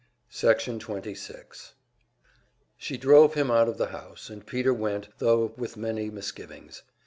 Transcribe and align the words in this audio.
Section 0.31 0.79
26 0.79 1.73
She 2.75 2.97
drove 2.97 3.35
him 3.35 3.51
out 3.51 3.69
of 3.69 3.77
the 3.77 3.89
house, 3.89 4.31
and 4.31 4.43
Peter 4.47 4.73
went, 4.73 5.09
though 5.19 5.53
with 5.57 5.77
many 5.77 6.09
misgivings. 6.09 6.81